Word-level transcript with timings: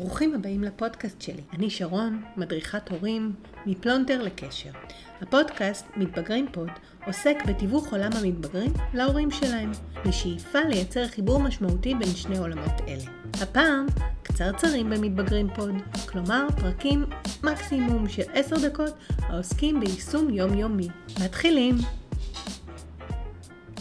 ברוכים 0.00 0.34
הבאים 0.34 0.62
לפודקאסט 0.64 1.20
שלי. 1.20 1.42
אני 1.52 1.70
שרון, 1.70 2.22
מדריכת 2.36 2.88
הורים, 2.88 3.32
מפלונטר 3.66 4.22
לקשר. 4.22 4.70
הפודקאסט 5.20 5.86
מתבגרים 5.96 6.46
פוד 6.52 6.68
עוסק 7.06 7.36
בתיווך 7.46 7.92
עולם 7.92 8.10
המתבגרים 8.12 8.72
להורים 8.94 9.30
שלהם, 9.30 9.70
בשאיפה 10.06 10.58
לייצר 10.68 11.08
חיבור 11.08 11.40
משמעותי 11.40 11.94
בין 11.94 12.08
שני 12.08 12.38
עולמות 12.38 12.80
אלה. 12.88 13.02
הפעם 13.42 13.86
קצרצרים 14.22 14.90
במתבגרים 14.90 15.48
פוד, 15.54 15.74
כלומר 16.08 16.46
פרקים 16.60 17.04
מקסימום 17.44 18.08
של 18.08 18.24
10 18.34 18.68
דקות 18.68 18.94
העוסקים 19.18 19.80
ביישום 19.80 20.30
יומיומי. 20.30 20.88
מתחילים! 21.24 21.74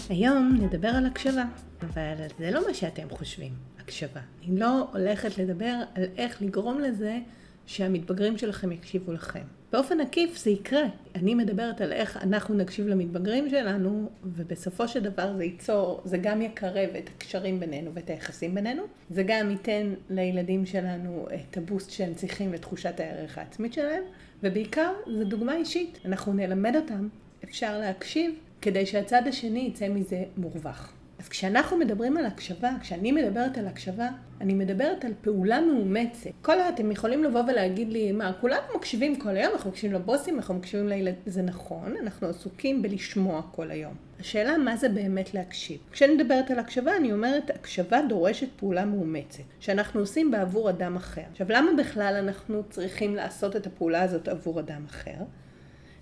היום 0.09 0.57
נדבר 0.61 0.89
על 0.89 1.05
הקשבה, 1.05 1.45
אבל 1.81 2.15
זה 2.39 2.51
לא 2.51 2.67
מה 2.67 2.73
שאתם 2.73 3.09
חושבים. 3.09 3.68
הקשבה. 3.89 4.21
אני 4.47 4.59
לא 4.59 4.87
הולכת 4.93 5.37
לדבר 5.37 5.73
על 5.95 6.03
איך 6.17 6.41
לגרום 6.41 6.79
לזה 6.79 7.19
שהמתבגרים 7.65 8.37
שלכם 8.37 8.71
יקשיבו 8.71 9.13
לכם. 9.13 9.41
באופן 9.71 9.99
עקיף 9.99 10.37
זה 10.37 10.49
יקרה. 10.49 10.83
אני 11.15 11.35
מדברת 11.35 11.81
על 11.81 11.91
איך 11.91 12.17
אנחנו 12.17 12.55
נקשיב 12.55 12.87
למתבגרים 12.87 13.49
שלנו, 13.49 14.09
ובסופו 14.23 14.87
של 14.87 14.99
דבר 14.99 15.33
זה 15.37 15.43
ייצור, 15.43 16.01
זה 16.05 16.17
גם 16.17 16.41
יקרב 16.41 16.89
את 16.97 17.09
הקשרים 17.15 17.59
בינינו 17.59 17.91
ואת 17.93 18.09
היחסים 18.09 18.55
בינינו, 18.55 18.83
זה 19.09 19.23
גם 19.23 19.51
ייתן 19.51 19.93
לילדים 20.09 20.65
שלנו 20.65 21.27
את 21.33 21.57
הבוסט 21.57 21.91
שהם 21.91 22.13
צריכים 22.13 22.53
לתחושת 22.53 22.99
הערך 22.99 23.37
העצמית 23.37 23.73
שלהם, 23.73 24.03
ובעיקר 24.43 24.91
זו 25.17 25.23
דוגמה 25.23 25.55
אישית. 25.55 25.99
אנחנו 26.05 26.33
נלמד 26.33 26.75
אותם, 26.75 27.07
אפשר 27.43 27.79
להקשיב, 27.79 28.31
כדי 28.61 28.85
שהצד 28.85 29.21
השני 29.27 29.59
יצא 29.59 29.89
מזה 29.89 30.23
מורווח. 30.37 30.98
אז 31.19 31.29
כשאנחנו 31.29 31.77
מדברים 31.77 32.17
על 32.17 32.25
הקשבה, 32.25 32.71
כשאני 32.81 33.11
מדברת 33.11 33.57
על 33.57 33.67
הקשבה, 33.67 34.09
אני 34.41 34.53
מדברת 34.53 35.05
על 35.05 35.13
פעולה 35.21 35.61
מאומצת. 35.61 36.29
כל 36.41 36.59
אתם 36.59 36.91
יכולים 36.91 37.23
לבוא 37.23 37.41
ולהגיד 37.47 37.89
לי, 37.89 38.11
מה, 38.11 38.33
כולנו 38.41 38.61
מקשיבים 38.75 39.15
כל 39.15 39.29
היום, 39.29 39.53
אנחנו 39.53 39.69
מקשיבים 39.69 39.95
לבוסים, 39.95 40.37
אנחנו 40.37 40.53
מקשיבים 40.53 40.87
לילדים, 40.87 41.21
זה 41.25 41.41
נכון, 41.41 41.95
אנחנו 42.01 42.27
עסוקים 42.27 42.81
בלשמוע 42.81 43.41
כל 43.51 43.71
היום. 43.71 43.93
השאלה 44.19 44.57
מה 44.57 44.75
זה 44.75 44.89
באמת 44.89 45.33
להקשיב. 45.33 45.79
כשאני 45.91 46.15
מדברת 46.15 46.51
על 46.51 46.59
הקשבה, 46.59 46.97
אני 46.97 47.11
אומרת, 47.11 47.49
הקשבה 47.49 47.99
דורשת 48.09 48.47
פעולה 48.55 48.85
מאומצת, 48.85 49.43
שאנחנו 49.59 49.99
עושים 49.99 50.31
בעבור 50.31 50.69
אדם 50.69 50.95
אחר. 50.95 51.23
עכשיו, 51.31 51.47
למה 51.49 51.71
בכלל 51.77 52.15
אנחנו 52.23 52.63
צריכים 52.69 53.15
לעשות 53.15 53.55
את 53.55 53.67
הפעולה 53.67 54.01
הזאת 54.01 54.27
עבור 54.27 54.59
אדם 54.59 54.85
אחר? 54.85 55.23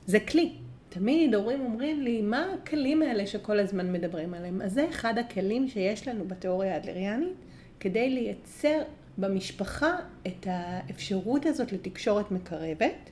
זה 0.05 0.19
כלי. 0.19 0.53
תמיד 0.89 1.35
הורים 1.35 1.61
אומרים 1.61 2.01
לי, 2.01 2.21
מה 2.21 2.47
הכלים 2.53 3.01
האלה 3.01 3.27
שכל 3.27 3.59
הזמן 3.59 3.91
מדברים 3.91 4.33
עליהם? 4.33 4.61
אז 4.61 4.73
זה 4.73 4.89
אחד 4.89 5.17
הכלים 5.17 5.67
שיש 5.67 6.07
לנו 6.07 6.27
בתיאוריה 6.27 6.73
האדלריאנית, 6.73 7.35
כדי 7.79 8.09
לייצר 8.09 8.81
במשפחה 9.17 9.95
את 10.27 10.47
האפשרות 10.49 11.45
הזאת 11.45 11.71
לתקשורת 11.71 12.31
מקרבת, 12.31 13.09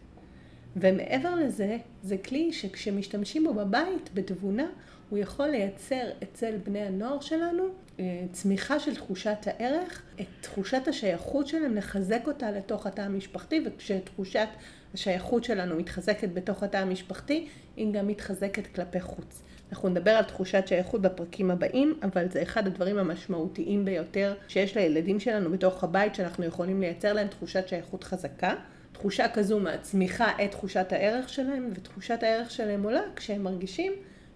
ומעבר 0.76 1.36
לזה, 1.36 1.78
זה 2.04 2.18
כלי 2.18 2.54
שכשמשתמשים 2.54 3.44
בו 3.44 3.54
בבית, 3.54 4.10
בתבונה, 4.14 4.68
הוא 5.10 5.20
יכול 5.20 5.48
לייצר 5.48 6.10
אצל 6.24 6.58
בני 6.64 6.80
הנוער 6.80 7.20
שלנו 7.20 7.64
אה, 8.00 8.24
צמיחה 8.32 8.80
של 8.80 8.96
תחושת 8.96 9.38
הערך, 9.46 10.02
את 10.22 10.26
תחושת 10.42 10.88
השייכות 10.88 11.48
שלהם, 11.48 11.76
לחזק 11.76 12.22
אותה 12.28 12.52
לתוך 12.52 12.88
התא 12.88 13.02
המשפחתי, 13.02 13.64
וכשתחושת 13.66 14.48
השייכות 14.94 15.44
שלנו 15.44 15.76
מתחזקת 15.76 16.30
בתוך 16.34 16.64
התא 16.64 16.78
המשפחתי, 16.78 17.48
היא 17.78 17.94
גם 17.94 18.08
מתחזקת 18.08 18.68
כלפי 18.68 19.02
חוץ. 19.02 19.42
אנחנו 19.72 19.90
נדבר 19.90 20.12
על 20.12 20.24
תחושת 20.24 20.64
שייכות 20.68 21.02
בפרקים 21.02 21.52
הבאים, 21.52 22.00
אבל 22.04 22.30
זה 22.32 22.42
אחד 22.44 22.68
הדברים 22.68 22.98
המשמעותיים 22.98 23.86
ביותר 23.86 24.34
שיש 24.48 24.78
לילדים 24.78 25.20
שלנו 25.20 25.52
בתוך 25.52 25.84
הבית, 25.84 26.16
שאנחנו 26.16 26.46
יכולים 26.46 26.82
לייצר 26.82 27.14
להם 27.14 27.28
תחושת 27.28 27.68
שייכות 27.68 28.04
חזקה. 28.04 28.56
תחושה 28.92 29.28
כזו 29.30 29.60
מעצמיחה 29.60 30.32
את 30.44 30.52
תחושת 30.52 30.88
הערך 30.92 31.30
שלהם, 31.30 31.70
ותחושת 31.74 32.24
הערך 32.24 32.52
שלהם 32.52 32.84
עולה 32.84 33.02
כשהם 33.16 33.44
מרגישים 33.44 33.94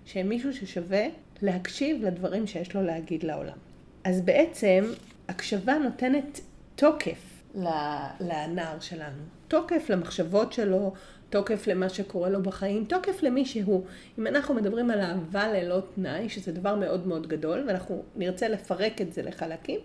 שהם 0.09 0.29
מישהו 0.29 0.53
ששווה 0.53 1.05
להקשיב 1.41 2.05
לדברים 2.05 2.47
שיש 2.47 2.75
לו 2.75 2.83
להגיד 2.83 3.23
לעולם. 3.23 3.57
אז 4.03 4.21
בעצם 4.21 4.85
הקשבה 5.27 5.77
נותנת 5.77 6.39
תוקף 6.75 7.43
לנער 8.19 8.79
שלנו, 8.79 9.21
תוקף 9.47 9.89
למחשבות 9.89 10.53
שלו, 10.53 10.93
תוקף 11.29 11.67
למה 11.67 11.89
שקורה 11.89 12.29
לו 12.29 12.43
בחיים, 12.43 12.85
תוקף 12.85 13.23
למי 13.23 13.45
שהוא. 13.45 13.83
אם 14.19 14.27
אנחנו 14.27 14.53
מדברים 14.53 14.91
על 14.91 15.01
אהבה 15.01 15.47
ללא 15.47 15.79
תנאי, 15.95 16.29
שזה 16.29 16.51
דבר 16.51 16.75
מאוד 16.75 17.07
מאוד 17.07 17.27
גדול, 17.27 17.63
ואנחנו 17.67 18.03
נרצה 18.15 18.47
לפרק 18.47 19.01
את 19.01 19.13
זה 19.13 19.21
לחלקים, 19.21 19.79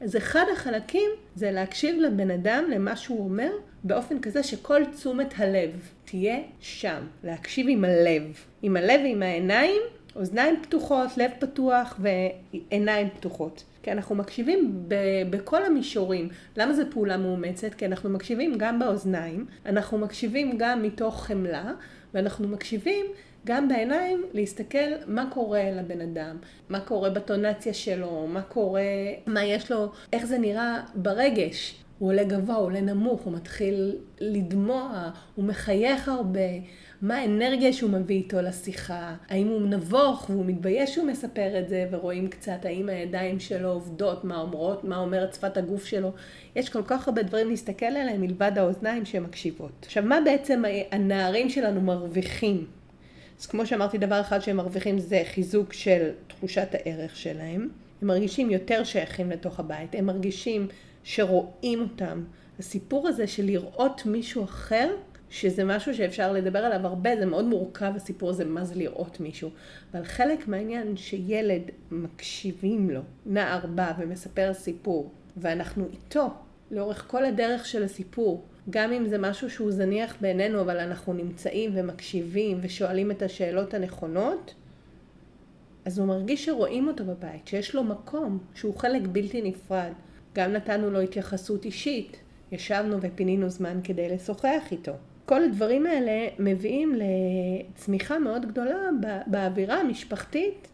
אז 0.00 0.16
אחד 0.16 0.44
החלקים 0.52 1.10
זה 1.34 1.50
להקשיב 1.50 2.00
לבן 2.00 2.30
אדם, 2.30 2.64
למה 2.70 2.96
שהוא 2.96 3.24
אומר, 3.24 3.50
באופן 3.84 4.20
כזה 4.20 4.42
שכל 4.42 4.82
תשומת 4.84 5.34
הלב 5.36 5.70
תהיה 6.04 6.38
שם. 6.60 7.00
להקשיב 7.24 7.66
עם 7.70 7.84
הלב. 7.84 8.22
עם 8.62 8.76
הלב 8.76 9.00
ועם 9.04 9.22
העיניים, 9.22 9.82
אוזניים 10.16 10.62
פתוחות, 10.62 11.18
לב 11.18 11.30
פתוח 11.38 12.00
ועיניים 12.00 13.08
פתוחות. 13.10 13.64
כי 13.82 13.92
אנחנו 13.92 14.14
מקשיבים 14.14 14.84
ב- 14.88 15.30
בכל 15.30 15.64
המישורים. 15.64 16.28
למה 16.56 16.72
זו 16.74 16.82
פעולה 16.90 17.16
מאומצת? 17.16 17.74
כי 17.74 17.86
אנחנו 17.86 18.10
מקשיבים 18.10 18.58
גם 18.58 18.78
באוזניים, 18.78 19.46
אנחנו 19.66 19.98
מקשיבים 19.98 20.58
גם 20.58 20.82
מתוך 20.82 21.24
חמלה, 21.26 21.72
ואנחנו 22.14 22.48
מקשיבים 22.48 23.06
גם 23.46 23.68
בעיניים 23.68 24.24
להסתכל 24.32 24.88
מה 25.06 25.30
קורה 25.34 25.70
לבן 25.70 26.00
אדם, 26.00 26.36
מה 26.68 26.80
קורה 26.80 27.10
בטונציה 27.10 27.74
שלו, 27.74 28.26
מה 28.26 28.42
קורה, 28.42 28.82
מה 29.26 29.44
יש 29.44 29.72
לו, 29.72 29.92
איך 30.12 30.26
זה 30.26 30.38
נראה 30.38 30.80
ברגש. 30.94 31.82
הוא 31.98 32.08
עולה 32.08 32.24
גבוה, 32.24 32.56
הוא 32.56 32.64
עולה 32.64 32.80
נמוך, 32.80 33.20
הוא 33.20 33.32
מתחיל 33.32 33.96
לדמוע, 34.20 35.10
הוא 35.34 35.44
מחייך 35.44 36.08
הרבה. 36.08 36.40
מה 37.02 37.16
האנרגיה 37.16 37.72
שהוא 37.72 37.90
מביא 37.90 38.16
איתו 38.16 38.42
לשיחה, 38.42 39.14
האם 39.28 39.48
הוא 39.48 39.60
נבוך 39.60 40.30
והוא 40.30 40.44
מתבייש 40.46 40.94
שהוא 40.94 41.06
מספר 41.06 41.58
את 41.58 41.68
זה, 41.68 41.86
ורואים 41.90 42.28
קצת 42.28 42.64
האם 42.64 42.88
הידיים 42.88 43.40
שלו 43.40 43.68
עובדות, 43.68 44.24
מה 44.24 44.40
אומרות, 44.40 44.84
מה 44.84 44.96
אומרת 44.98 45.34
שפת 45.34 45.56
הגוף 45.56 45.84
שלו. 45.84 46.12
יש 46.56 46.68
כל 46.68 46.82
כך 46.86 47.08
הרבה 47.08 47.22
דברים 47.22 47.48
להסתכל 47.48 47.86
עליהם 47.86 48.20
מלבד 48.20 48.52
האוזניים 48.56 49.04
שהן 49.04 49.22
מקשיבות. 49.22 49.72
עכשיו, 49.84 50.02
מה 50.02 50.18
בעצם 50.24 50.62
הנערים 50.92 51.48
שלנו 51.48 51.80
מרוויחים? 51.80 52.75
אז 53.40 53.46
כמו 53.46 53.66
שאמרתי, 53.66 53.98
דבר 53.98 54.20
אחד 54.20 54.40
שהם 54.40 54.56
מרוויחים 54.56 54.98
זה 54.98 55.22
חיזוק 55.34 55.72
של 55.72 56.10
תחושת 56.26 56.68
הערך 56.72 57.16
שלהם. 57.16 57.68
הם 58.02 58.08
מרגישים 58.08 58.50
יותר 58.50 58.84
שייכים 58.84 59.30
לתוך 59.30 59.60
הבית, 59.60 59.94
הם 59.94 60.06
מרגישים 60.06 60.68
שרואים 61.04 61.80
אותם. 61.80 62.24
הסיפור 62.58 63.08
הזה 63.08 63.26
של 63.26 63.44
לראות 63.44 64.06
מישהו 64.06 64.44
אחר 64.44 64.90
שזה 65.30 65.64
משהו 65.64 65.94
שאפשר 65.94 66.32
לדבר 66.32 66.58
עליו 66.58 66.86
הרבה, 66.86 67.16
זה 67.16 67.26
מאוד 67.26 67.44
מורכב 67.44 67.92
הסיפור 67.96 68.30
הזה, 68.30 68.44
מה 68.44 68.64
זה 68.64 68.74
לראות 68.74 69.20
מישהו. 69.20 69.50
אבל 69.94 70.04
חלק 70.04 70.48
מהעניין 70.48 70.96
שילד 70.96 71.62
מקשיבים 71.90 72.90
לו, 72.90 73.00
נער 73.26 73.66
בא 73.66 73.92
ומספר 73.98 74.54
סיפור, 74.54 75.10
ואנחנו 75.36 75.86
איתו 75.92 76.30
לאורך 76.70 77.04
כל 77.06 77.24
הדרך 77.24 77.66
של 77.66 77.82
הסיפור, 77.82 78.44
גם 78.70 78.92
אם 78.92 79.08
זה 79.08 79.18
משהו 79.18 79.50
שהוא 79.50 79.72
זניח 79.72 80.16
בעינינו, 80.20 80.60
אבל 80.60 80.78
אנחנו 80.78 81.12
נמצאים 81.12 81.70
ומקשיבים 81.74 82.58
ושואלים 82.62 83.10
את 83.10 83.22
השאלות 83.22 83.74
הנכונות, 83.74 84.54
אז 85.84 85.98
הוא 85.98 86.06
מרגיש 86.06 86.44
שרואים 86.44 86.88
אותו 86.88 87.04
בבית, 87.04 87.48
שיש 87.48 87.74
לו 87.74 87.84
מקום, 87.84 88.38
שהוא 88.54 88.76
חלק 88.76 89.02
בלתי 89.12 89.42
נפרד. 89.42 89.92
גם 90.34 90.52
נתנו 90.52 90.90
לו 90.90 91.00
התייחסות 91.00 91.64
אישית, 91.64 92.16
ישבנו 92.52 92.96
ופינינו 93.00 93.48
זמן 93.48 93.80
כדי 93.84 94.08
לשוחח 94.08 94.62
איתו. 94.70 94.92
כל 95.24 95.44
הדברים 95.44 95.86
האלה 95.86 96.28
מביאים 96.38 96.94
לצמיחה 96.94 98.18
מאוד 98.18 98.46
גדולה 98.46 98.88
באווירה 99.26 99.80
המשפחתית 99.80 100.68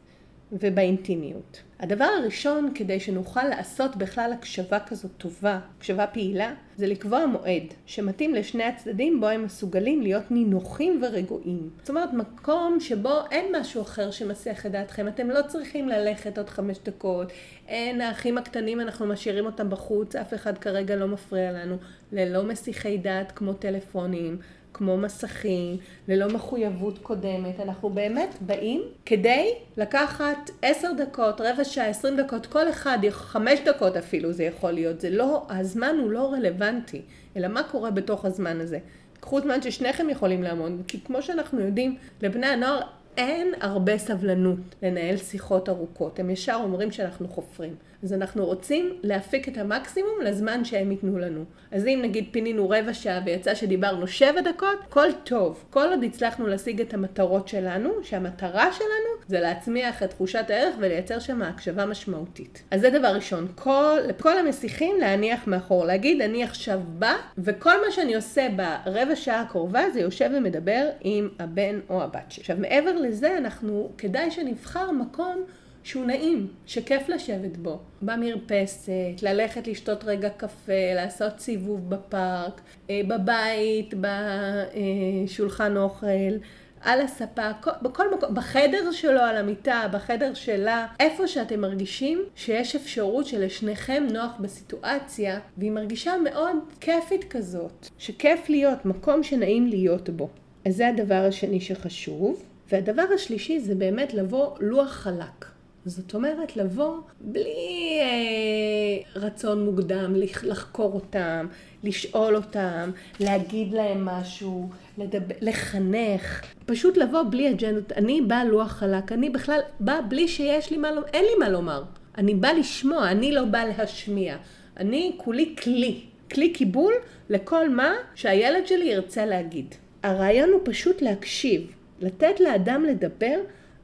ובאינטימיות. 0.52 1.62
הדבר 1.80 2.04
הראשון 2.04 2.72
כדי 2.74 3.00
שנוכל 3.00 3.44
לעשות 3.44 3.96
בכלל 3.96 4.32
הקשבה 4.32 4.78
כזאת 4.80 5.10
טובה, 5.18 5.58
הקשבה 5.76 6.06
פעילה, 6.06 6.54
זה 6.76 6.86
לקבוע 6.86 7.26
מועד 7.26 7.62
שמתאים 7.86 8.34
לשני 8.34 8.64
הצדדים 8.64 9.20
בו 9.20 9.26
הם 9.28 9.44
מסוגלים 9.44 10.02
להיות 10.02 10.30
נינוחים 10.30 11.02
ורגועים. 11.02 11.70
זאת 11.80 11.88
אומרת, 11.90 12.12
מקום 12.12 12.80
שבו 12.80 13.20
אין 13.30 13.56
משהו 13.60 13.82
אחר 13.82 14.10
שמסיח 14.10 14.66
את 14.66 14.70
דעתכם, 14.70 15.08
אתם 15.08 15.30
לא 15.30 15.40
צריכים 15.48 15.88
ללכת 15.88 16.38
עוד 16.38 16.50
חמש 16.50 16.78
דקות, 16.84 17.32
אין 17.68 18.00
האחים 18.00 18.38
הקטנים, 18.38 18.80
אנחנו 18.80 19.06
משאירים 19.06 19.46
אותם 19.46 19.70
בחוץ, 19.70 20.16
אף 20.16 20.34
אחד 20.34 20.58
כרגע 20.58 20.96
לא 20.96 21.08
מפריע 21.08 21.52
לנו, 21.52 21.76
ללא 22.12 22.42
מסיחי 22.42 22.98
דעת 22.98 23.32
כמו 23.32 23.52
טלפונים. 23.52 24.38
כמו 24.74 24.96
מסכים, 24.96 25.76
ללא 26.08 26.28
מחויבות 26.28 26.98
קודמת. 26.98 27.60
אנחנו 27.60 27.90
באמת 27.90 28.34
באים 28.40 28.82
כדי 29.06 29.54
לקחת 29.76 30.50
עשר 30.62 30.92
דקות, 30.92 31.40
רבע 31.40 31.64
שעה, 31.64 31.86
עשרים 31.86 32.16
דקות, 32.16 32.46
כל 32.46 32.70
אחד, 32.70 32.98
חמש 33.10 33.60
דקות 33.64 33.96
אפילו 33.96 34.32
זה 34.32 34.44
יכול 34.44 34.70
להיות. 34.70 35.00
זה 35.00 35.10
לא, 35.10 35.46
הזמן 35.48 35.96
הוא 36.00 36.10
לא 36.10 36.32
רלוונטי, 36.32 37.02
אלא 37.36 37.48
מה 37.48 37.62
קורה 37.62 37.90
בתוך 37.90 38.24
הזמן 38.24 38.60
הזה. 38.60 38.78
קחו 39.20 39.40
זמן 39.40 39.62
ששניכם 39.62 40.10
יכולים 40.10 40.42
לעמוד, 40.42 40.82
כי 40.88 41.00
כמו 41.00 41.22
שאנחנו 41.22 41.60
יודעים, 41.60 41.96
לבני 42.22 42.46
הנוער 42.46 42.80
אין 43.16 43.54
הרבה 43.60 43.98
סבלנות 43.98 44.58
לנהל 44.82 45.16
שיחות 45.16 45.68
ארוכות. 45.68 46.18
הם 46.18 46.30
ישר 46.30 46.58
אומרים 46.62 46.90
שאנחנו 46.90 47.28
חופרים. 47.28 47.74
אז 48.02 48.12
אנחנו 48.12 48.46
רוצים 48.46 48.98
להפיק 49.02 49.48
את 49.48 49.58
המקסימום 49.58 50.20
לזמן 50.24 50.64
שהם 50.64 50.90
ייתנו 50.90 51.18
לנו. 51.18 51.44
אז 51.70 51.86
אם 51.86 52.00
נגיד 52.02 52.28
פינינו 52.30 52.70
רבע 52.70 52.94
שעה 52.94 53.20
ויצא 53.24 53.54
שדיברנו 53.54 54.06
שבע 54.06 54.40
דקות, 54.40 54.78
כל 54.88 55.08
טוב. 55.24 55.64
כל 55.70 55.86
עוד 55.88 56.04
הצלחנו 56.04 56.46
להשיג 56.46 56.80
את 56.80 56.94
המטרות 56.94 57.48
שלנו, 57.48 57.90
שהמטרה 58.02 58.72
שלנו 58.72 59.22
זה 59.28 59.40
להצמיח 59.40 60.02
את 60.02 60.10
תחושת 60.10 60.44
הערך 60.48 60.74
ולייצר 60.78 61.18
שם 61.18 61.42
הקשבה 61.42 61.86
משמעותית. 61.86 62.62
אז 62.70 62.80
זה 62.80 62.90
דבר 62.90 63.08
ראשון, 63.08 63.48
כל, 63.54 63.98
כל 64.20 64.38
המסיחים 64.38 65.00
להניח 65.00 65.46
מאחור, 65.46 65.84
להגיד 65.84 66.22
אני 66.22 66.44
עכשיו 66.44 66.80
בא, 66.98 67.14
וכל 67.38 67.84
מה 67.86 67.90
שאני 67.90 68.14
עושה 68.14 68.48
ברבע 68.56 69.16
שעה 69.16 69.40
הקרובה 69.40 69.90
זה 69.90 70.00
יושב 70.00 70.30
ומדבר 70.36 70.88
עם 71.00 71.28
הבן 71.38 71.80
או 71.90 72.02
הבת 72.02 72.30
שלי. 72.30 72.42
עכשיו 72.42 72.56
מעבר 72.56 72.96
לזה, 72.96 73.38
אנחנו, 73.38 73.92
כדאי 73.98 74.30
שנבחר 74.30 74.90
מקום 74.90 75.44
שהוא 75.84 76.04
נעים, 76.04 76.48
שכיף 76.66 77.08
לשבת 77.08 77.56
בו. 77.56 77.78
במרפסת, 78.02 79.22
ללכת 79.22 79.66
לשתות 79.66 80.04
רגע 80.04 80.28
קפה, 80.28 80.94
לעשות 80.94 81.40
סיבוב 81.40 81.90
בפארק, 81.90 82.60
אה, 82.90 83.00
בבית, 83.08 83.94
בשולחן 84.00 85.76
אוכל. 85.76 86.36
על 86.84 87.00
הספה, 87.00 87.50
בכל 87.82 88.14
מקום, 88.14 88.34
בחדר 88.34 88.92
שלו, 88.92 89.20
על 89.20 89.36
המיטה, 89.36 89.82
בחדר 89.92 90.34
שלה, 90.34 90.86
איפה 91.00 91.28
שאתם 91.28 91.60
מרגישים 91.60 92.22
שיש 92.36 92.76
אפשרות 92.76 93.26
שלשניכם 93.26 94.06
נוח 94.12 94.32
בסיטואציה, 94.40 95.40
והיא 95.58 95.70
מרגישה 95.70 96.14
מאוד 96.24 96.56
כיפית 96.80 97.24
כזאת, 97.30 97.88
שכיף 97.98 98.48
להיות, 98.48 98.84
מקום 98.84 99.22
שנעים 99.22 99.66
להיות 99.66 100.10
בו. 100.10 100.28
אז 100.66 100.76
זה 100.76 100.88
הדבר 100.88 101.24
השני 101.28 101.60
שחשוב. 101.60 102.42
והדבר 102.72 103.04
השלישי 103.14 103.60
זה 103.60 103.74
באמת 103.74 104.14
לבוא 104.14 104.56
לוח 104.60 104.90
חלק. 104.90 105.51
זאת 105.86 106.14
אומרת, 106.14 106.56
לבוא 106.56 106.96
בלי 107.20 107.98
אה, 108.00 109.20
רצון 109.20 109.64
מוקדם, 109.64 110.14
לחקור 110.42 110.92
אותם, 110.92 111.46
לשאול 111.84 112.36
אותם, 112.36 112.90
להגיד 113.20 113.72
להם 113.72 114.04
משהו, 114.04 114.68
לדבר, 114.98 115.34
לחנך, 115.40 116.42
פשוט 116.66 116.96
לבוא 116.96 117.22
בלי 117.30 117.50
אג'נדות. 117.50 117.92
אני 117.92 118.20
באה 118.20 118.44
לוח 118.44 118.72
חלק, 118.72 119.12
אני 119.12 119.30
בכלל 119.30 119.60
באה 119.80 120.02
בלי 120.02 120.28
שיש 120.28 120.70
לי 120.70 120.76
מה 120.76 120.92
לומר, 120.92 121.06
אין 121.12 121.24
לי 121.24 121.34
מה 121.38 121.48
לומר. 121.48 121.82
אני 122.18 122.34
באה 122.34 122.52
לשמוע, 122.52 123.10
אני 123.10 123.32
לא 123.32 123.44
באה 123.44 123.64
להשמיע. 123.64 124.36
אני 124.76 125.12
כולי 125.16 125.54
כלי, 125.62 126.00
כלי 126.32 126.52
קיבול 126.52 126.92
לכל 127.30 127.68
מה 127.68 127.92
שהילד 128.14 128.66
שלי 128.66 128.84
ירצה 128.84 129.26
להגיד. 129.26 129.74
הרעיון 130.02 130.50
הוא 130.50 130.60
פשוט 130.64 131.02
להקשיב, 131.02 131.72
לתת 132.00 132.40
לאדם 132.40 132.84
לדבר 132.84 133.36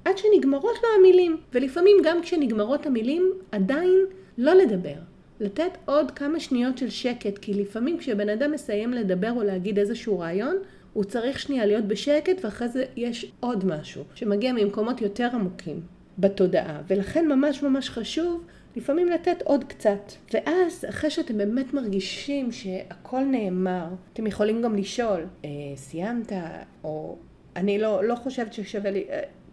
עד 0.08 0.18
שנגמרות 0.18 0.76
לו 0.82 0.88
המילים. 0.98 1.36
ולפעמים 1.52 1.96
גם 2.04 2.22
כשנגמרות 2.22 2.86
המילים, 2.86 3.32
עדיין 3.52 4.04
לא 4.38 4.54
לדבר. 4.54 4.94
לתת 5.40 5.78
עוד 5.84 6.10
כמה 6.10 6.40
שניות 6.40 6.78
של 6.78 6.90
שקט, 6.90 7.38
כי 7.38 7.54
לפעמים 7.54 7.98
כשבן 7.98 8.28
אדם 8.28 8.52
מסיים 8.52 8.92
לדבר 8.92 9.32
או 9.32 9.42
להגיד 9.42 9.78
איזשהו 9.78 10.18
רעיון, 10.18 10.56
הוא 10.92 11.04
צריך 11.04 11.38
שנייה 11.40 11.66
להיות 11.66 11.84
בשקט 11.84 12.44
ואחרי 12.44 12.68
זה 12.68 12.84
יש 12.96 13.32
עוד 13.40 13.64
משהו 13.64 14.04
שמגיע 14.14 14.52
ממקומות 14.52 15.00
יותר 15.00 15.28
עמוקים 15.32 15.80
בתודעה. 16.18 16.82
ולכן 16.86 17.28
ממש 17.28 17.62
ממש 17.62 17.90
חשוב 17.90 18.44
לפעמים 18.76 19.08
לתת 19.08 19.42
עוד 19.44 19.64
קצת. 19.64 20.12
ואז, 20.34 20.84
אחרי 20.88 21.10
שאתם 21.10 21.38
באמת 21.38 21.74
מרגישים 21.74 22.52
שהכל 22.52 23.20
נאמר, 23.20 23.86
אתם 24.12 24.26
יכולים 24.26 24.62
גם 24.62 24.76
לשאול, 24.76 25.20
אה, 25.44 25.50
סיימת? 25.76 26.32
או 26.84 27.16
אני 27.56 27.78
לא, 27.78 28.04
לא 28.04 28.14
חושבת 28.14 28.52
ששווה 28.52 28.90
לי... 28.90 29.04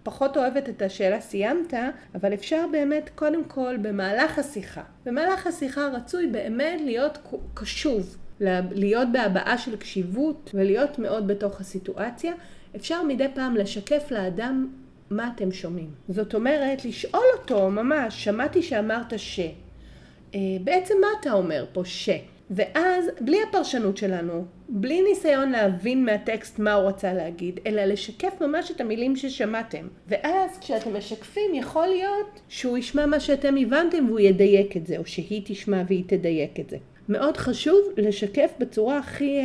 פחות 0.05 0.37
אוהבת 0.37 0.69
את 0.69 0.81
השאלה 0.81 1.21
סיימת, 1.21 1.73
אבל 2.15 2.33
אפשר 2.33 2.65
באמת 2.71 3.09
קודם 3.15 3.43
כל 3.43 3.77
במהלך 3.81 4.39
השיחה. 4.39 4.83
במהלך 5.05 5.47
השיחה 5.47 5.87
רצוי 5.87 6.27
באמת 6.27 6.81
להיות 6.81 7.17
קשוב, 7.53 8.17
להיות 8.71 9.07
בהבעה 9.11 9.57
של 9.57 9.75
קשיבות 9.75 10.51
ולהיות 10.53 10.99
מאוד 10.99 11.27
בתוך 11.27 11.61
הסיטואציה. 11.61 12.33
אפשר 12.75 13.03
מדי 13.03 13.27
פעם 13.33 13.55
לשקף 13.55 14.11
לאדם 14.11 14.67
מה 15.09 15.31
אתם 15.35 15.51
שומעים. 15.51 15.89
זאת 16.09 16.35
אומרת, 16.35 16.85
לשאול 16.85 17.25
אותו 17.37 17.69
ממש, 17.69 18.23
שמעתי 18.23 18.63
שאמרת 18.63 19.19
ש. 19.19 19.39
אה, 20.35 20.39
בעצם 20.63 20.93
מה 21.01 21.07
אתה 21.21 21.31
אומר 21.33 21.65
פה 21.73 21.81
ש? 21.85 22.09
ואז, 22.49 23.05
בלי 23.21 23.37
הפרשנות 23.49 23.97
שלנו, 23.97 24.45
בלי 24.69 25.01
ניסיון 25.01 25.51
להבין 25.51 26.05
מהטקסט 26.05 26.59
מה 26.59 26.73
הוא 26.73 26.87
רצה 26.87 27.13
להגיד, 27.13 27.59
אלא 27.65 27.83
לשקף 27.85 28.41
ממש 28.41 28.71
את 28.71 28.81
המילים 28.81 29.15
ששמעתם. 29.15 29.87
ואז 30.07 30.57
כשאתם 30.59 30.97
משקפים, 30.97 31.53
יכול 31.53 31.87
להיות 31.87 32.39
שהוא 32.49 32.77
ישמע 32.77 33.05
מה 33.05 33.19
שאתם 33.19 33.55
הבנתם 33.57 34.05
והוא 34.07 34.19
ידייק 34.19 34.77
את 34.77 34.87
זה, 34.87 34.97
או 34.97 35.05
שהיא 35.05 35.41
תשמע 35.45 35.81
והיא 35.87 36.03
תדייק 36.07 36.59
את 36.59 36.69
זה. 36.69 36.77
מאוד 37.09 37.37
חשוב 37.37 37.77
לשקף 37.97 38.51
בצורה 38.59 38.97
הכי, 38.97 39.37
אה, 39.37 39.43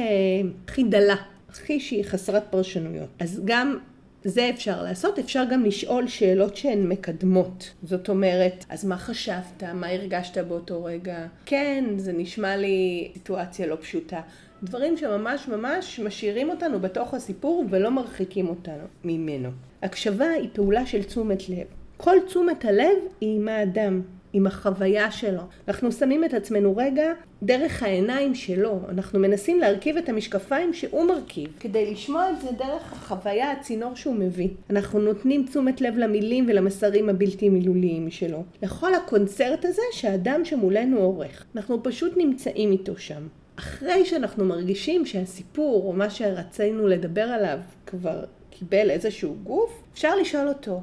הכי 0.69 0.83
דלה, 0.85 1.17
הכי 1.49 1.81
שהיא 1.81 2.05
חסרת 2.05 2.45
פרשנויות. 2.51 3.09
אז 3.19 3.43
גם 3.45 3.79
זה 4.25 4.51
אפשר 4.51 4.83
לעשות, 4.83 5.19
אפשר 5.19 5.45
גם 5.51 5.65
לשאול 5.65 6.09
שאלות 6.09 6.57
שהן 6.57 6.89
מקדמות. 6.89 7.71
זאת 7.83 8.09
אומרת, 8.09 8.65
אז 8.69 8.85
מה 8.85 8.97
חשבת? 8.97 9.63
מה 9.75 9.89
הרגשת 9.89 10.39
באותו 10.39 10.85
רגע? 10.85 11.27
כן, 11.47 11.85
זה 11.97 12.13
נשמע 12.13 12.57
לי 12.57 13.11
סיטואציה 13.15 13.67
לא 13.67 13.77
פשוטה. 13.81 14.21
דברים 14.63 14.97
שממש 14.97 15.49
ממש 15.49 16.01
משאירים 16.01 16.51
אותנו 16.51 16.81
בתוך 16.81 17.15
הסיפור 17.15 17.65
ולא 17.71 17.91
מרחיקים 17.91 18.49
אותנו 18.49 18.85
ממנו. 19.05 19.49
הקשבה 19.83 20.29
היא 20.31 20.49
פעולה 20.53 20.87
של 20.87 21.03
תשומת 21.03 21.49
לב. 21.49 21.67
כל 21.97 22.17
תשומת 22.27 22.65
הלב 22.65 22.97
היא 23.21 23.37
עם 23.37 23.49
האדם. 23.49 24.03
עם 24.33 24.47
החוויה 24.47 25.11
שלו. 25.11 25.43
אנחנו 25.69 25.93
שמים 25.93 26.25
את 26.25 26.35
עצמנו 26.35 26.77
רגע 26.77 27.13
דרך 27.43 27.83
העיניים 27.83 28.35
שלו. 28.35 28.81
אנחנו 28.89 29.19
מנסים 29.19 29.59
להרכיב 29.59 29.97
את 29.97 30.09
המשקפיים 30.09 30.75
שהוא 30.75 31.05
מרכיב, 31.05 31.49
כדי 31.61 31.93
לשמוע 31.93 32.31
את 32.31 32.41
זה 32.41 32.49
דרך 32.59 32.93
החוויה, 32.93 33.53
הצינור 33.53 33.95
שהוא 33.95 34.15
מביא. 34.15 34.49
אנחנו 34.71 34.99
נותנים 34.99 35.47
תשומת 35.47 35.81
לב 35.81 35.99
למילים 35.99 36.47
ולמסרים 36.49 37.09
הבלתי 37.09 37.49
מילוליים 37.49 38.11
שלו. 38.11 38.45
לכל 38.63 38.95
הקונצרט 38.95 39.65
הזה 39.65 39.83
שהאדם 39.93 40.45
שמולנו 40.45 40.99
עורך. 40.99 41.45
אנחנו 41.57 41.83
פשוט 41.83 42.17
נמצאים 42.17 42.73
איתו 42.73 42.97
שם. 42.97 43.27
אחרי 43.57 44.05
שאנחנו 44.05 44.45
מרגישים 44.45 45.07
שהסיפור 45.07 45.85
או 45.87 45.93
מה 45.93 46.11
שרצינו 46.11 46.89
לדבר 46.89 47.23
עליו 47.23 47.59
כבר 47.87 48.25
קיבל 48.51 48.91
איזשהו 48.91 49.37
גוף, 49.43 49.83
אפשר 49.93 50.17
לשאול 50.17 50.49
אותו, 50.49 50.83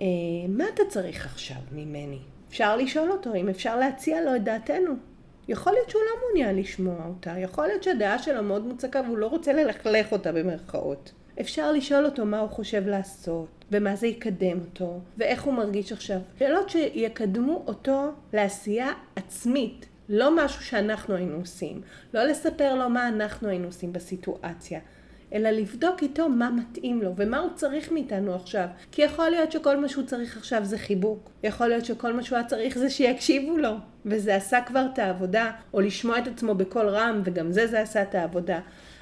אה, 0.00 0.06
מה 0.48 0.64
אתה 0.74 0.82
צריך 0.88 1.26
עכשיו 1.26 1.56
ממני? 1.72 2.18
אפשר 2.48 2.76
לשאול 2.76 3.10
אותו 3.10 3.34
אם 3.34 3.48
אפשר 3.48 3.76
להציע 3.76 4.20
לו 4.24 4.36
את 4.36 4.44
דעתנו. 4.44 4.94
יכול 5.48 5.72
להיות 5.72 5.90
שהוא 5.90 6.02
לא 6.02 6.20
מעוניין 6.20 6.56
לשמוע 6.56 7.06
אותה, 7.08 7.38
יכול 7.38 7.66
להיות 7.66 7.82
שהדעה 7.82 8.18
שלו 8.18 8.42
מאוד 8.42 8.66
מוצקה 8.66 9.00
והוא 9.00 9.18
לא 9.18 9.26
רוצה 9.26 9.52
ללכלך 9.52 10.12
אותה 10.12 10.32
במרכאות. 10.32 11.12
אפשר 11.40 11.72
לשאול 11.72 12.04
אותו 12.04 12.24
מה 12.24 12.38
הוא 12.38 12.48
חושב 12.48 12.86
לעשות, 12.86 13.64
ומה 13.72 13.96
זה 13.96 14.06
יקדם 14.06 14.58
אותו, 14.60 15.00
ואיך 15.18 15.42
הוא 15.42 15.54
מרגיש 15.54 15.92
עכשיו. 15.92 16.18
שאלות 16.38 16.70
שיקדמו 16.70 17.64
אותו 17.66 18.10
לעשייה 18.32 18.92
עצמית, 19.16 19.86
לא 20.08 20.44
משהו 20.44 20.62
שאנחנו 20.62 21.14
היינו 21.14 21.36
עושים. 21.36 21.80
לא 22.14 22.24
לספר 22.24 22.74
לו 22.74 22.88
מה 22.88 23.08
אנחנו 23.08 23.48
היינו 23.48 23.66
עושים 23.66 23.92
בסיטואציה. 23.92 24.80
אלא 25.32 25.50
לבדוק 25.50 26.02
איתו 26.02 26.28
מה 26.28 26.50
מתאים 26.50 27.02
לו 27.02 27.12
ומה 27.16 27.38
הוא 27.38 27.50
צריך 27.54 27.92
מאיתנו 27.92 28.34
עכשיו. 28.34 28.66
כי 28.92 29.02
יכול 29.02 29.28
להיות 29.28 29.52
שכל 29.52 29.76
מה 29.76 29.88
שהוא 29.88 30.04
צריך 30.04 30.36
עכשיו 30.36 30.64
זה 30.64 30.78
חיבוק. 30.78 31.30
יכול 31.42 31.66
להיות 31.66 31.84
שכל 31.84 32.12
מה 32.12 32.22
שהוא 32.22 32.36
היה 32.36 32.46
צריך 32.46 32.78
זה 32.78 32.90
שיקשיבו 32.90 33.56
לו. 33.56 33.74
וזה 34.06 34.36
עשה 34.36 34.60
כבר 34.60 34.86
את 34.94 34.98
העבודה, 34.98 35.50
או 35.74 35.80
לשמוע 35.80 36.18
את 36.18 36.26
עצמו 36.26 36.54
בקול 36.54 36.88
רם, 36.88 37.22
וגם 37.24 37.52
זה 37.52 37.66
זה 37.66 37.80
עשה 37.80 38.02
את 38.02 38.14
העבודה. 38.14 38.60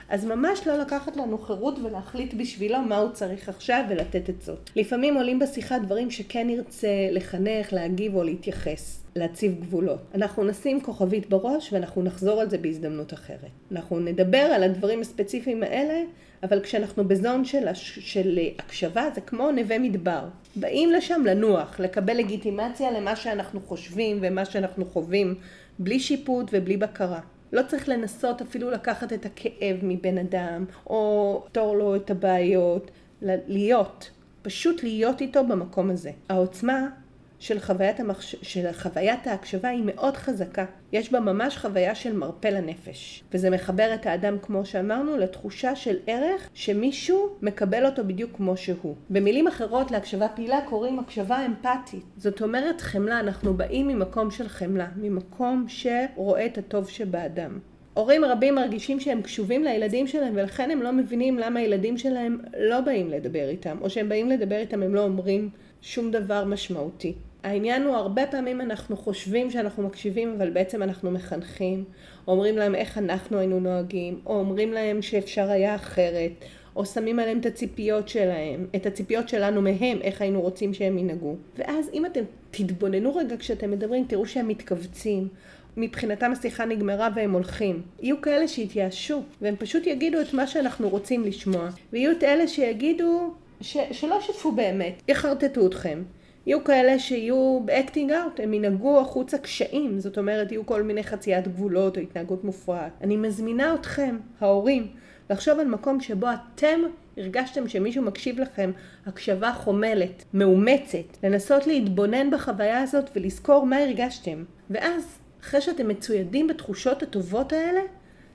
אז 0.08 0.24
ממש 0.24 0.66
לא 0.66 0.78
לקחת 0.78 1.16
לנו 1.16 1.38
חירות 1.38 1.78
ולהחליט 1.78 2.34
בשבילו 2.34 2.80
מה 2.80 2.96
הוא 2.96 3.10
צריך 3.12 3.48
עכשיו 3.48 3.84
ולתת 3.88 4.28
עצות. 4.28 4.70
לפעמים 4.76 5.14
עולים 5.14 5.38
בשיחה 5.38 5.78
דברים 5.78 6.10
שכן 6.10 6.46
נרצה 6.46 6.88
לחנך, 7.10 7.72
להגיב 7.72 8.14
או 8.14 8.22
להתייחס. 8.22 9.02
להציב 9.16 9.60
גבולות. 9.60 10.00
אנחנו 10.14 10.44
נשים 10.44 10.80
כוכבית 10.80 11.28
בראש 11.28 11.72
ואנחנו 11.72 12.02
נחזור 12.02 12.40
על 12.40 12.50
זה 12.50 12.58
בהזדמנות 12.58 13.12
אחרת. 13.12 13.50
אנחנו 13.72 14.00
נדבר 14.00 14.38
על 14.38 14.62
הדברים 14.62 15.00
הספציפיים 15.00 15.62
האלה, 15.62 16.02
אבל 16.42 16.60
כשאנחנו 16.60 17.08
בזון 17.08 17.44
של, 17.44 17.66
של 17.74 18.38
הקשבה 18.58 19.08
זה 19.14 19.20
כמו 19.20 19.50
נווה 19.50 19.78
מדבר. 19.78 20.24
באים 20.56 20.90
לשם 20.90 21.22
לנוח, 21.24 21.80
לקבל 21.80 22.16
לגיטימציה 22.16 22.90
למה 22.90 23.16
שאנחנו 23.16 23.60
חושבים 23.60 24.18
ומה 24.22 24.44
שאנחנו 24.44 24.84
חווים, 24.84 25.34
בלי 25.78 26.00
שיפוט 26.00 26.50
ובלי 26.52 26.76
בקרה. 26.76 27.20
לא 27.56 27.62
צריך 27.68 27.88
לנסות 27.88 28.42
אפילו 28.42 28.70
לקחת 28.70 29.12
את 29.12 29.26
הכאב 29.26 29.76
מבן 29.82 30.18
אדם, 30.18 30.64
או 30.86 31.42
לפתור 31.46 31.76
לו 31.76 31.96
את 31.96 32.10
הבעיות, 32.10 32.90
להיות, 33.22 34.10
פשוט 34.42 34.82
להיות 34.82 35.20
איתו 35.20 35.44
במקום 35.44 35.90
הזה. 35.90 36.10
העוצמה 36.28 36.88
של 37.38 37.60
חוויית, 37.60 38.00
המחש... 38.00 38.36
של 38.42 38.72
חוויית 38.72 39.26
ההקשבה 39.26 39.68
היא 39.68 39.82
מאוד 39.86 40.16
חזקה. 40.16 40.64
יש 40.92 41.12
בה 41.12 41.20
ממש 41.20 41.56
חוויה 41.56 41.94
של 41.94 42.16
מרפא 42.16 42.48
לנפש. 42.48 43.24
וזה 43.32 43.50
מחבר 43.50 43.94
את 43.94 44.06
האדם, 44.06 44.36
כמו 44.42 44.66
שאמרנו, 44.66 45.16
לתחושה 45.16 45.76
של 45.76 45.96
ערך 46.06 46.48
שמישהו 46.54 47.28
מקבל 47.42 47.86
אותו 47.86 48.04
בדיוק 48.04 48.30
כמו 48.36 48.56
שהוא. 48.56 48.94
במילים 49.10 49.46
אחרות, 49.46 49.90
להקשבה 49.90 50.28
פעילה 50.28 50.60
קוראים 50.68 50.98
הקשבה 50.98 51.46
אמפתית. 51.46 52.04
זאת 52.16 52.42
אומרת 52.42 52.80
חמלה, 52.80 53.20
אנחנו 53.20 53.54
באים 53.54 53.88
ממקום 53.88 54.30
של 54.30 54.48
חמלה, 54.48 54.88
ממקום 54.96 55.64
שרואה 55.68 56.46
את 56.46 56.58
הטוב 56.58 56.88
שבאדם. 56.88 57.58
הורים 57.94 58.24
רבים 58.24 58.54
מרגישים 58.54 59.00
שהם 59.00 59.22
קשובים 59.22 59.64
לילדים 59.64 60.06
שלהם 60.06 60.32
ולכן 60.36 60.70
הם 60.70 60.82
לא 60.82 60.92
מבינים 60.92 61.38
למה 61.38 61.60
הילדים 61.60 61.98
שלהם 61.98 62.38
לא 62.58 62.80
באים 62.80 63.10
לדבר 63.10 63.48
איתם, 63.48 63.76
או 63.80 63.90
שהם 63.90 64.08
באים 64.08 64.30
לדבר 64.30 64.56
איתם 64.56 64.82
הם 64.82 64.94
לא 64.94 65.04
אומרים 65.04 65.50
שום 65.82 66.10
דבר 66.10 66.44
משמעותי. 66.44 67.14
העניין 67.46 67.82
הוא 67.82 67.96
הרבה 67.96 68.26
פעמים 68.26 68.60
אנחנו 68.60 68.96
חושבים 68.96 69.50
שאנחנו 69.50 69.82
מקשיבים 69.82 70.34
אבל 70.36 70.50
בעצם 70.50 70.82
אנחנו 70.82 71.10
מחנכים, 71.10 71.84
אומרים 72.28 72.56
להם 72.56 72.74
איך 72.74 72.98
אנחנו 72.98 73.38
היינו 73.38 73.60
נוהגים, 73.60 74.20
או 74.26 74.38
אומרים 74.38 74.72
להם 74.72 75.02
שאפשר 75.02 75.50
היה 75.50 75.74
אחרת, 75.74 76.30
או 76.76 76.86
שמים 76.86 77.18
עליהם 77.18 77.38
את 77.38 77.46
הציפיות 77.46 78.08
שלהם, 78.08 78.66
את 78.76 78.86
הציפיות 78.86 79.28
שלנו 79.28 79.62
מהם, 79.62 79.98
איך 80.02 80.22
היינו 80.22 80.40
רוצים 80.40 80.74
שהם 80.74 80.98
ינהגו. 80.98 81.34
ואז 81.58 81.90
אם 81.92 82.06
אתם 82.06 82.20
תתבוננו 82.50 83.16
רגע 83.16 83.36
כשאתם 83.36 83.70
מדברים, 83.70 84.04
תראו 84.08 84.26
שהם 84.26 84.48
מתכווצים, 84.48 85.28
מבחינתם 85.76 86.32
השיחה 86.32 86.64
נגמרה 86.64 87.08
והם 87.14 87.32
הולכים. 87.32 87.82
יהיו 88.00 88.20
כאלה 88.20 88.48
שיתייאשו, 88.48 89.22
והם 89.40 89.54
פשוט 89.58 89.86
יגידו 89.86 90.20
את 90.20 90.34
מה 90.34 90.46
שאנחנו 90.46 90.88
רוצים 90.88 91.24
לשמוע. 91.24 91.68
ויהיו 91.92 92.12
את 92.12 92.24
אלה 92.24 92.48
שיגידו 92.48 93.34
ש, 93.60 93.76
שלא 93.92 94.20
שתפו 94.20 94.52
באמת, 94.52 95.02
יחרטטו 95.08 95.66
אתכם. 95.66 96.02
יהיו 96.46 96.64
כאלה 96.64 96.98
שיהיו 96.98 97.60
ב 97.64 97.71
acting 97.71 98.12
out, 98.12 98.40
הם 98.40 98.54
ינהגו 98.54 99.00
החוצה 99.00 99.38
קשיים, 99.38 100.00
זאת 100.00 100.18
אומרת 100.18 100.52
יהיו 100.52 100.66
כל 100.66 100.82
מיני 100.82 101.02
חציית 101.02 101.48
גבולות 101.48 101.96
או 101.96 102.02
התנהגות 102.02 102.44
מופרעת. 102.44 102.92
אני 103.00 103.16
מזמינה 103.16 103.74
אתכם, 103.74 104.16
ההורים, 104.40 104.86
לחשוב 105.30 105.58
על 105.58 105.66
מקום 105.66 106.00
שבו 106.00 106.26
אתם 106.54 106.80
הרגשתם 107.16 107.68
שמישהו 107.68 108.02
מקשיב 108.02 108.40
לכם 108.40 108.70
הקשבה 109.06 109.52
חומלת, 109.52 110.24
מאומצת, 110.34 111.16
לנסות 111.22 111.66
להתבונן 111.66 112.30
בחוויה 112.30 112.82
הזאת 112.82 113.10
ולזכור 113.16 113.66
מה 113.66 113.76
הרגשתם. 113.76 114.44
ואז 114.70 115.18
אחרי 115.42 115.60
שאתם 115.60 115.88
מצוידים 115.88 116.46
בתחושות 116.46 117.02
הטובות 117.02 117.52
האלה, 117.52 117.80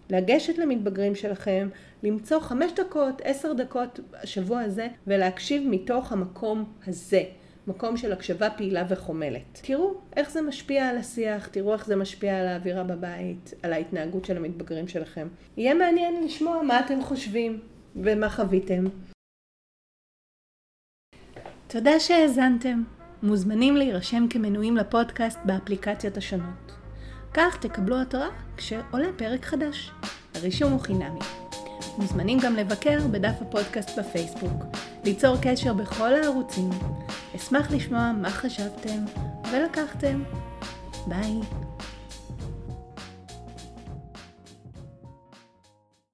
לגשת 0.10 0.58
למתבגרים 0.58 1.16
שלכם, 1.16 1.70
למצוא 2.04 2.40
חמש 2.40 2.72
דקות, 2.76 3.22
עשר 3.24 3.54
דקות 3.54 4.00
השבוע 4.14 4.62
הזה, 4.62 4.88
ולהקשיב 5.08 5.64
מתוך 5.70 6.12
המקום 6.12 6.66
הזה. 6.88 7.24
מקום 7.68 7.98
של 7.98 8.12
הקשבה 8.12 8.50
פעילה 8.50 8.84
וחומלת. 8.90 9.60
תראו 9.62 9.94
איך 10.16 10.32
זה 10.32 10.42
משפיע 10.42 10.90
על 10.90 10.98
השיח, 10.98 11.48
תראו 11.48 11.74
איך 11.74 11.86
זה 11.86 11.96
משפיע 11.96 12.40
על 12.40 12.48
האווירה 12.48 12.84
בבית, 12.84 13.54
על 13.64 13.74
ההתנהגות 13.74 14.26
של 14.26 14.38
המתבגרים 14.38 14.88
שלכם. 14.88 15.28
יהיה 15.58 15.74
מעניין 15.74 16.24
לשמוע 16.24 16.64
מה 16.64 16.80
אתם 16.80 17.02
חושבים 17.02 17.60
ומה 17.96 18.30
חוויתם. 18.30 18.84
תודה 21.68 22.00
שהאזנתם. 22.00 22.84
מוזמנים 23.24 23.78
להירשם 23.78 24.26
כמנויים 24.30 24.78
לפודקאסט 24.78 25.40
באפליקציות 25.46 26.18
השונות. 26.18 26.72
כך 27.34 27.58
תקבלו 27.62 28.02
התראה 28.02 28.28
כשעולה 28.58 29.08
פרק 29.18 29.46
חדש. 29.46 29.92
הרישום 30.36 30.72
הוא 30.72 30.80
חינמי. 30.80 31.20
מוזמנים 31.98 32.40
גם 32.44 32.56
לבקר 32.56 33.08
בדף 33.12 33.42
הפודקאסט 33.42 34.00
בפייסבוק, 34.00 34.64
ליצור 35.04 35.36
קשר 35.42 35.74
בכל 35.74 36.14
הערוצים. 36.14 36.70
אשמח 37.36 37.72
לשמוע 37.72 38.12
מה 38.22 38.30
חשבתם 38.30 39.06
ולקחתם. 39.52 40.24
ביי. 41.08 41.61